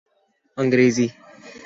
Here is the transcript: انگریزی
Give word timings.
انگریزی 0.57 1.13